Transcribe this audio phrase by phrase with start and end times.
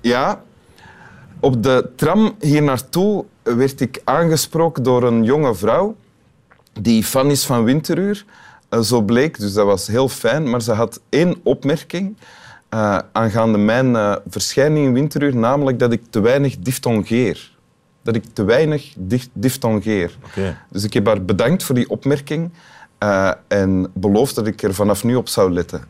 [0.00, 0.42] Ja,
[1.40, 5.96] op de tram hier naartoe werd ik aangesproken door een jonge vrouw
[6.72, 8.24] die fan is van Winteruur.
[8.70, 10.50] Uh, zo bleek, dus dat was heel fijn.
[10.50, 12.16] Maar ze had één opmerking
[12.74, 17.58] uh, aangaande mijn uh, verschijning in Winteruur, namelijk dat ik te weinig diftongeer.
[18.02, 20.18] Dat ik te weinig dif diftongeer.
[20.68, 22.50] Dus ik heb haar bedankt voor die opmerking
[23.48, 25.84] en beloofd dat ik er vanaf nu op zou letten.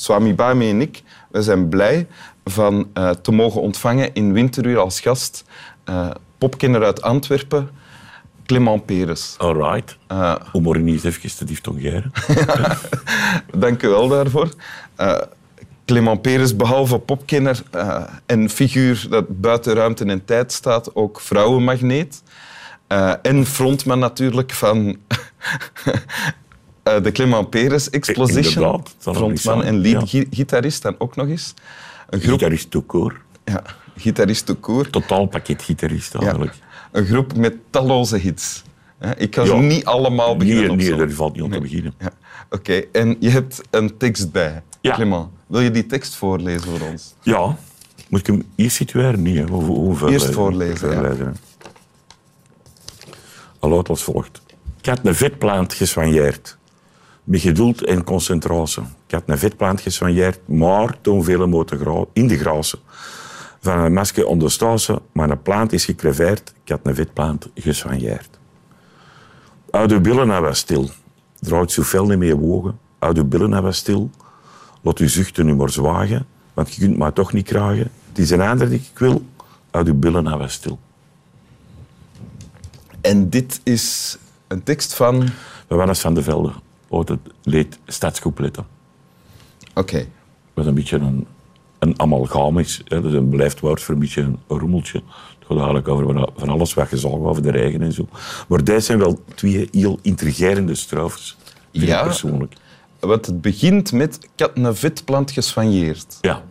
[0.00, 2.06] Swami Bami en ik we zijn blij
[2.44, 2.88] van
[3.22, 5.44] te mogen ontvangen in Winteruur als gast
[6.38, 7.70] popkenner uit Antwerpen,
[8.46, 9.34] Clement Peres.
[9.38, 9.96] All right.
[10.12, 12.12] Uh, Om maar niet even te diftongeren.
[13.56, 14.48] Dank u wel daarvoor.
[15.00, 15.18] Uh,
[15.84, 22.22] Clement Peres, behalve popkenner uh, en figuur dat buiten ruimte en tijd staat, ook vrouwenmagneet.
[22.88, 24.96] Uh, en frontman natuurlijk van
[26.96, 28.84] uh, de Clement Peres Exposition.
[28.98, 31.54] Frontman en lead-gitarist dan ook nog eens.
[32.10, 32.38] Een groep...
[32.38, 33.20] Gitarist toekoor.
[33.44, 33.62] Ja,
[33.96, 34.90] gitarist toekoor.
[34.90, 36.54] Totaal pakket gitarist eigenlijk.
[36.54, 36.66] Ja.
[36.92, 38.62] Een groep met talloze hits.
[39.16, 41.94] Ik kan ze niet allemaal beginnen Nee, nee daar valt niet om te beginnen.
[41.98, 42.10] Ja.
[42.50, 44.94] Oké, en je hebt een tekst bij, ja.
[44.94, 45.28] Clement.
[45.46, 47.14] Wil je die tekst voorlezen voor ons?
[47.22, 47.56] Ja.
[48.08, 49.22] Moet ik hem eerst situeren?
[49.22, 51.32] Nee, hoe, hoe Eerst voorlezen, ja.
[53.58, 54.40] Al als volgt.
[54.80, 56.56] Ik had een vetplant geswanjeerd.
[57.28, 58.82] Met geduld en concentratie.
[59.06, 61.42] Ik had een vetplant geswanjeerd, maar toen veel
[62.12, 62.78] in de grazen.
[63.60, 64.56] Van een masker onder
[65.12, 66.52] maar een plant is gekreveerd.
[66.64, 68.38] Ik had een vetplant geswanjeerd.
[69.70, 70.90] Uit de billen naar was stil.
[71.40, 72.78] Draait zoveel niet meer wogen.
[72.98, 74.10] Uit de billen naar was stil.
[74.80, 77.90] Laat uw zuchten nu maar zwagen, want je kunt mij toch niet kragen.
[78.08, 79.22] Het is een ander die ik wil.
[79.70, 80.78] Uit uw billen naar was stil.
[83.00, 85.28] En dit is een tekst van...
[85.68, 86.52] Johannes van de Velde.
[86.88, 88.66] Het leed Stadscoupletten.
[89.68, 89.80] Oké.
[89.80, 90.08] Okay.
[90.54, 91.26] Wat een beetje een,
[91.78, 92.82] een amalgam is.
[92.84, 93.00] Hè.
[93.00, 95.02] Dus een blijft woord voor een beetje een rommeltje.
[95.38, 98.08] Het gaat eigenlijk over van alles wat over de regen en zo.
[98.48, 101.36] Maar deze zijn wel twee heel intrigerende strofes.
[101.70, 102.02] Ja.
[102.02, 102.54] persoonlijk.
[103.00, 106.18] Want het begint met ik had een vetplant gesfanjeerd.
[106.20, 106.42] Ja.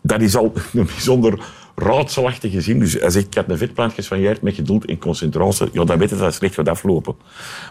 [0.00, 2.78] Dat is al een bijzonder raadselachtige zin.
[2.78, 6.10] Dus als ik, ik had een vetplant gesfanjeerd met geduld en concentratie, ja, dan weet
[6.10, 7.14] je dat het slecht gaat aflopen.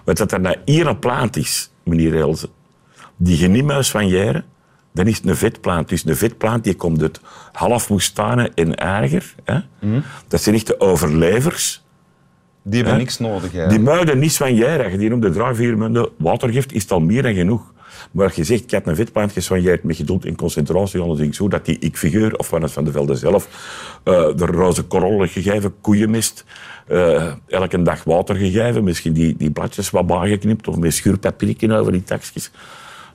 [0.03, 2.49] Want dat er nou hier een plant is, meneer Elze,
[3.17, 4.45] die niet meer soigneren,
[4.93, 5.89] dan is het een vetplant.
[5.89, 7.21] Dus een vetplant die komt uit
[7.51, 9.35] half moestanen en erger.
[9.43, 9.59] Hè?
[9.79, 10.03] Mm.
[10.27, 11.83] Dat zijn echt de overlevers.
[12.63, 13.51] Die hebben niks nodig.
[13.51, 13.67] Hè?
[13.67, 14.41] Die muiden niet.
[14.41, 17.33] Als je die om de draai vier maanden water geeft, is het al meer dan
[17.33, 17.73] genoeg.
[18.11, 21.35] Maar je zegt, ik heb een vetplant geswanjeerd met geduld en concentratie, dan denk ik
[21.35, 23.47] zo dat die ik-figuur, of van de Velde zelf,
[24.03, 26.45] uh, de roze korrel gegeven, koeienmist,
[26.87, 31.91] uh, elke dag water gegeven, misschien die, die bladjes wat bijgeknipt, of met schuurpapierken over
[31.91, 32.51] die takjes.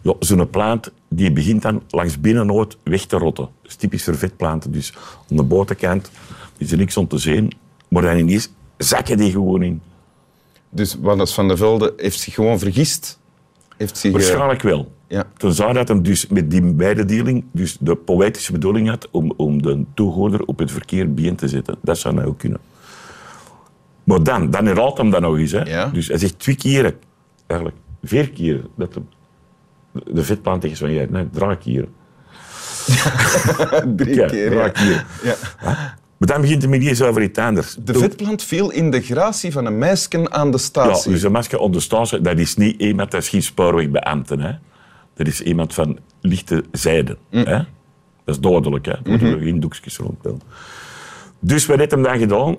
[0.03, 3.49] Ja, Zo'n plant die begint dan langs binnennood weg te rotten.
[3.63, 4.73] Dat is typisch voor vetplanten.
[4.73, 4.93] Dus
[5.31, 6.11] aan de buitenkant
[6.59, 7.53] is er niks om te zien,
[7.89, 9.81] maar dan ineens zakken die gewoon in.
[10.71, 13.19] Dus Wannes van der Velde heeft zich gewoon vergist
[13.81, 14.93] heeft zich, Waarschijnlijk wel.
[15.07, 15.25] Ja.
[15.37, 19.85] Tenzij dat hem dus met die mededeling dus de poëtische bedoeling had om, om de
[19.95, 21.77] toehoorder op het verkeer bien te zetten.
[21.83, 22.61] Dat zou nou ook kunnen.
[24.05, 25.53] Maar dan, dan herhaalt hem dat nog eens.
[25.53, 25.63] Hè.
[25.63, 25.87] Ja.
[25.87, 26.95] Dus hij zegt twee keren,
[27.47, 29.03] eigenlijk vier keer, dat de,
[30.13, 31.89] de tegen van jij, nee, drie keer.
[33.97, 34.51] Drie keer.
[34.51, 35.07] Drie keer.
[35.23, 35.99] Ja.
[36.21, 37.77] Maar dan begint het met iets over iets anders.
[37.85, 41.11] De vetplant viel in de gratie van een meisje aan de statie.
[41.11, 44.37] Ja, dus een meisje aan de statie, dat is niet iemand, dat is geen spoorwegbeambte.
[44.37, 44.53] Hè.
[45.15, 47.17] Dat is iemand van lichte zijde.
[47.31, 47.45] Mm.
[47.45, 47.57] Hè.
[48.25, 48.87] Dat is duidelijk.
[48.87, 48.93] Hè.
[48.93, 50.17] Daar moeten we geen doekjes rond
[51.39, 52.57] Dus wat heeft hem dan gedaan?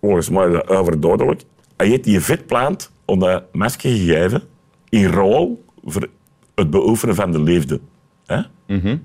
[0.00, 1.42] Volgens mij is dat overduidelijk.
[1.76, 4.42] Hij heeft die vetplant om dat meisje gegeven
[4.88, 6.08] in rol voor
[6.54, 7.80] het beoefenen van de liefde.
[8.26, 8.40] Hè?
[8.66, 9.02] Mm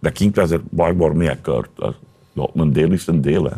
[0.00, 1.68] Dat kind was er blijkbaar mee akkoord.
[2.36, 3.44] Ja, een deel is een deel.
[3.44, 3.56] Hè.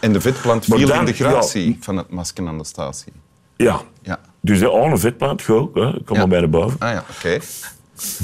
[0.00, 3.12] En de vetplant viel dan, in de gratie van het masken aan de statie.
[3.56, 3.80] Ja.
[4.02, 4.20] ja.
[4.40, 6.02] Dus de oh, een vetplant, goed, hè.
[6.04, 6.78] kom maar bij de boven.
[6.78, 7.38] Ah ja, oké.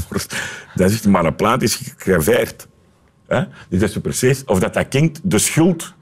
[0.75, 2.67] dat is maar een plant is gegraveerd.
[3.26, 3.44] Hè?
[3.69, 5.94] Dus dat is precies of dat dat kind de schuld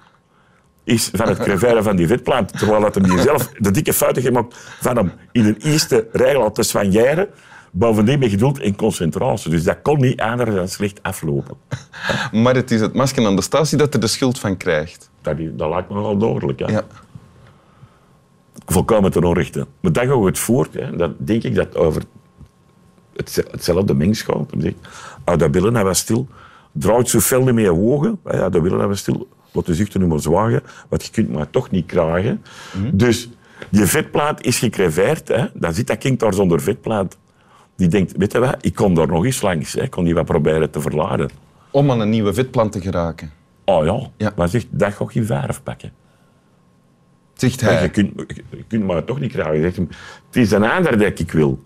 [0.85, 2.59] is van het graveren van die vetplant.
[2.59, 6.62] Terwijl dat hem zelf de dikke fouten gemaakt van hem in een eerste regel te
[6.62, 7.29] soigneren
[7.76, 9.50] Bovendien met geduld en concentratie.
[9.50, 11.56] Dus dat kon niet anders dan slecht aflopen.
[12.43, 15.11] Maar het is het masker aan de statie dat er de schuld van krijgt.
[15.21, 16.59] Dat, dat lijkt me wel duidelijk.
[16.59, 16.69] Ja.
[16.69, 16.82] ja.
[18.67, 19.67] Volkomen ten onrechte.
[19.81, 20.75] Maar dan gaat het voort.
[20.75, 20.97] Hè.
[20.97, 22.03] Dat denk ik dat over
[23.50, 24.53] hetzelfde mens gaat.
[24.53, 24.75] Uit
[25.25, 26.29] ah, dat billen hij was stil.
[26.73, 28.21] Draait zo fel niet meer wogen.
[28.25, 29.29] Ah, ja, dat willen hij was stil.
[29.53, 30.62] Wat de zuchten nu maar zwagen.
[30.88, 32.43] Want je kunt maar toch niet kragen.
[32.76, 32.97] Mhm.
[32.97, 33.29] Dus
[33.71, 35.29] die vetplaat is gecreveerd.
[35.29, 35.47] Hè.
[35.55, 37.17] Dan zit dat kind daar zonder vetplaat
[37.76, 39.75] die denkt, weet je wat, ik kom daar nog eens langs.
[39.75, 41.31] Ik kon die wat proberen te verladen.
[41.71, 43.31] Om aan een nieuwe vetplant te geraken.
[43.65, 44.32] Oh ja, Ja.
[44.37, 45.93] maar zegt, dat ga in verf pakken.
[47.35, 47.91] Zegt Ja, je, hij.
[47.91, 48.12] kunt,
[48.50, 49.55] je kunt maar toch niet krijgen.
[49.56, 49.88] Je zegt hem,
[50.26, 51.62] het is een ander dat ik wil.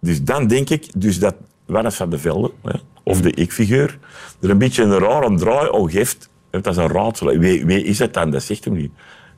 [0.00, 1.34] Dus dan denk ik dus dat
[1.66, 3.98] Wannes van de Velde, hè, of de ik-figuur,
[4.40, 6.28] er een beetje een rare draai op geeft.
[6.50, 7.38] Dat is een raadsel.
[7.38, 8.30] Wie, wie is het dan?
[8.30, 8.90] Dat zegt hem niet.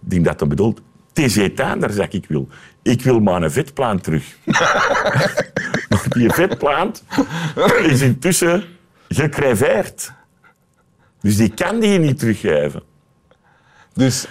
[0.02, 0.80] Ik denk dat hij bedoelt,
[1.22, 2.48] het is anders dat ik wil.
[2.82, 4.36] Ik wil maar een vetplant terug.
[5.88, 7.04] Maar die vetplant
[7.82, 8.64] is intussen
[9.08, 10.12] gecreveerd.
[11.20, 12.82] Dus die kan die niet teruggeven.
[13.94, 14.26] Dus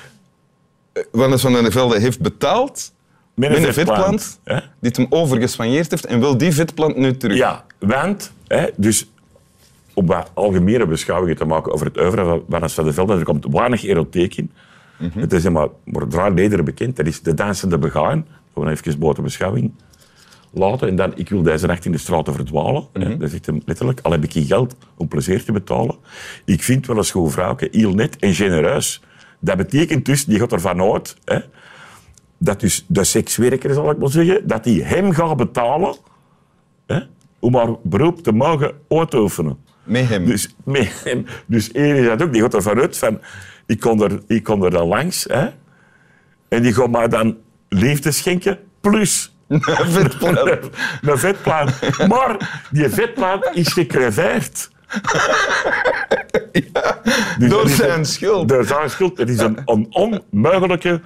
[0.94, 2.94] eh, Wannes van den Velde heeft betaald
[3.34, 7.38] Met met een vetplant die het hem overgespanjeerd heeft en wil die vetplant nu terug.
[7.38, 9.10] Ja, want, hè, dus
[9.94, 13.24] om wat algemene beschouwingen te maken over het oeuvre van Wannes van de Velde, er
[13.24, 14.52] komt weinig erotiek in.
[14.98, 15.68] Het is maar,
[16.10, 16.96] draai lederen bekend.
[16.96, 18.26] Dat is de dansende begaan.
[18.54, 19.72] Gewoon even buiten beschouwing
[20.52, 20.88] laten.
[20.88, 22.88] En dan, ik wil deze nacht in de straten verdwalen.
[22.94, 23.18] hè.
[23.18, 24.00] Dat zegt hem letterlijk.
[24.02, 25.96] Al heb ik geen geld om plezier te betalen.
[26.46, 29.02] Ik vind wel een schoon vrouwke heel net en genereus.
[29.40, 31.40] Dat betekent dus, die gaat ervan uit, hè,
[32.38, 35.96] dat dus de sekswerker, zal ik maar zeggen, dat die hem gaat betalen
[36.86, 37.00] hè,
[37.40, 39.58] om haar beroep te mogen uitoefenen.
[39.84, 40.26] Met hem.
[40.26, 43.20] Dus, met hem, dus één is dat ook, die gaat ervan uit van,
[43.66, 45.48] ik kon er, ik kon er dan langs, hè,
[46.48, 47.38] en die gaat mij dan
[47.70, 51.70] liefde schenken, plus een vetplaan.
[52.08, 54.70] Maar die vetplaan is gecreveerd.
[57.40, 58.50] Dus Door zijn een- schuld.
[58.50, 59.18] Door zijn schuld.
[59.18, 59.88] Het is een, een
[60.32, 61.02] onmogelijke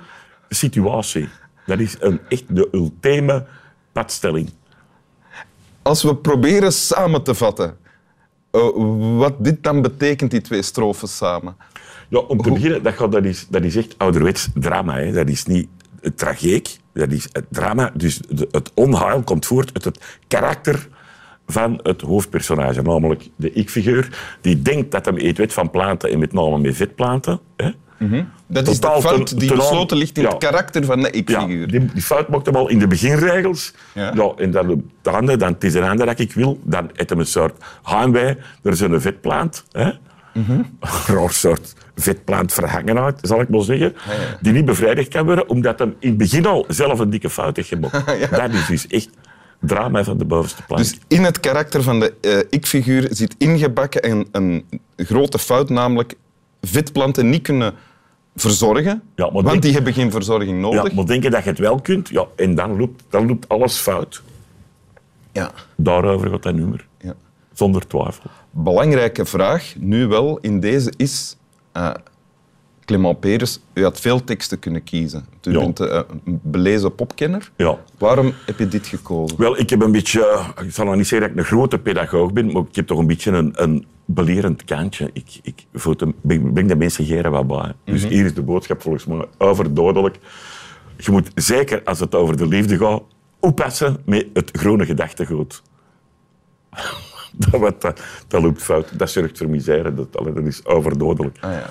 [0.49, 1.29] situatie.
[1.65, 3.45] Dat is een, echt de ultieme
[3.91, 4.49] padstelling.
[5.81, 7.77] Als we proberen samen te vatten
[8.51, 11.55] eh, wat dit dan betekent, die twee strofes samen.
[12.09, 14.97] Ja, om te beginnen, dat, gaat, dat, is, dat is echt ouderwets drama.
[14.97, 15.11] Hè.
[15.11, 15.67] Dat is niet
[16.01, 17.91] het tragiek, dat is het drama.
[17.93, 20.87] Dus de- het onheil komt voort uit het karakter
[21.47, 26.19] van het hoofdpersonage, namelijk de ik-figuur, die denkt dat hij eet weet van planten en
[26.19, 27.39] met name met vetplanten.
[27.55, 27.69] Hè.
[28.47, 30.29] Dat is de fout die ten besloten ligt in ja.
[30.29, 31.67] het karakter van de Ja, ik-figuur.
[31.67, 33.73] die, die fout maakt hem al in de beginregels.
[33.93, 34.11] Ja.
[34.15, 34.31] Ja.
[34.37, 36.59] en dan op de andere, dan het is een ander dat ik wil.
[36.63, 38.37] Dan heeft hem een soort heimwee.
[38.63, 39.63] Er is een vetplant.
[39.71, 39.91] Hè?
[40.33, 40.51] Mhm.
[40.51, 40.65] Een
[41.15, 43.95] raar soort vetplant verhangenheid, zal ik maar zeggen.
[44.41, 47.55] Die niet bevrijdigd kan worden, omdat hem in het begin al zelf een dikke fout
[47.55, 48.05] heeft gemaakt.
[48.31, 49.09] Dat is dus echt
[49.61, 50.81] drama van de bovenste plank.
[50.81, 54.65] Dus in het karakter van de eh, ik-figuur zit ingebakken een, een
[54.97, 56.13] grote fout, namelijk
[56.61, 57.73] vetplanten niet kunnen
[58.41, 60.93] verzorgen, Ja, maar want denk- die hebben geen verzorging ja, nodig.
[60.93, 64.21] maar denken dat je het wel kunt, ja, en dan loopt, dan loopt alles fout.
[65.31, 65.51] Ja.
[65.75, 66.87] Daarover gaat dat nummer.
[67.01, 67.13] Ja.
[67.53, 68.29] Zonder twijfel.
[68.51, 71.37] Belangrijke vraag, nu wel, in deze is...
[71.71, 71.93] eh
[72.89, 75.25] Clement Peres, u had veel teksten kunnen kiezen.
[75.43, 75.59] U Ja.
[75.59, 77.51] bent eh, een belezen popkenner.
[77.55, 77.77] Ja.
[77.97, 79.37] Waarom heb je dit gekozen?
[79.37, 80.25] Wel, ik heb een beetje...
[80.55, 82.87] eh, Ik zal nog niet zeggen dat ik een grote pedagoog ben, maar ik heb
[82.87, 85.09] toch een beetje een, een belerend kantje.
[85.13, 85.65] Ik, ik
[85.97, 87.73] hem- breng breng de mensen hier wat bij.
[87.85, 90.17] Dus hier is de boodschap volgens mij overdodelijk.
[90.97, 93.01] Je moet, zeker als het over de liefde gaat,
[93.39, 95.61] oppassen met het groene gedachtegoed.
[97.33, 98.99] dat, wat, dat, dat loopt fout.
[98.99, 99.93] Dat zorgt voor misère.
[99.93, 101.37] Dat, dat is overdodelijk.
[101.41, 101.69] Ah, ja.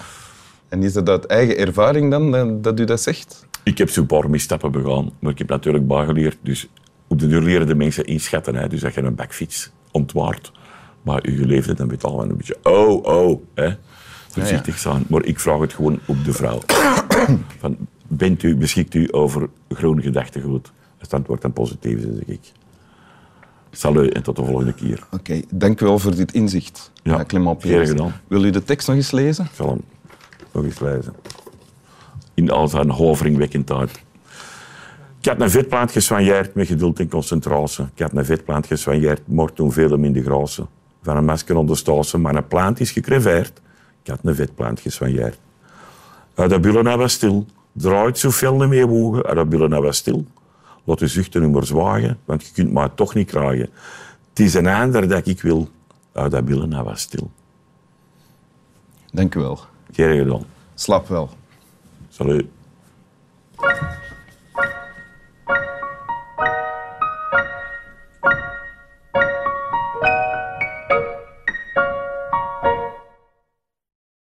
[0.69, 3.47] En is dat uit eigen ervaring dan, dat, dat u dat zegt?
[3.63, 6.39] Ik heb zo'n paar misstappen begaan, maar ik heb natuurlijk bijgeleerd.
[6.43, 6.69] Dus
[7.07, 8.55] op de duur leren de mensen inschatten.
[8.55, 8.69] Hè.
[8.69, 10.53] Dus dat je een bakfiets ontwaart,
[11.03, 12.57] maar je leefde dan weet je al een beetje...
[12.63, 13.75] Oh, oh, hè.
[14.29, 15.05] Voorzichtig zijn.
[15.09, 16.61] Maar ik vraag het gewoon op de vrouw.
[17.61, 17.77] Van,
[18.09, 20.73] bent u, beschikt u over groen gedachtegoed?
[20.99, 22.41] Het antwoord dan positief zeg ik...
[23.71, 25.07] Salut en tot de volgende keer.
[25.11, 27.63] Oké, dank u wel voor dit inzicht, Ja, eh, Clement.
[28.29, 29.45] Wil u de tekst nog eens lezen?
[29.45, 29.81] Ik zal hem
[30.53, 31.15] nog eens lezen.
[32.35, 34.03] In al zijn hoveringwekkendheid.
[35.21, 37.85] Ik had een vetplant geswanjeerd met geduld en concentratie.
[37.95, 40.69] Ik had een vetplant geswanjeerd, mocht toen veel in de grazen.
[41.03, 43.61] Van een masker onder stozen, maar een plant is gecreveerd.
[44.03, 45.39] Ik had een vetplant geswanjeerd.
[46.35, 47.47] Uit de bullen was stil.
[47.73, 49.25] Draait zoveel niet meer wogen.
[49.25, 50.27] Uit de bullen was stil.
[50.85, 53.71] Laat de zuchten nu maar zwagen, want je kunt mij toch niet krijgen.
[54.29, 55.69] Het is een ander dat ik wil.
[56.13, 57.31] Uit de bullen was stil.
[59.13, 59.61] Dank u wel.
[59.93, 60.45] Geen gedaan.
[60.75, 61.31] Slap wel.
[62.09, 62.47] Salut.